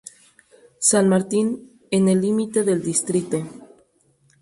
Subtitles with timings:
[0.79, 3.45] San Martín, en el límite del distrito-